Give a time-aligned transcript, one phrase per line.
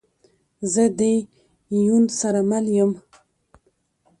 [0.73, 1.09] زه ده
[1.85, 2.91] یون سره مل یم